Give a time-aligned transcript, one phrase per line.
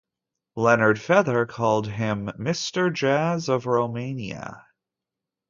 [0.55, 2.91] Leonard Feather called him "Mr.
[2.91, 4.65] Jazz of Romania".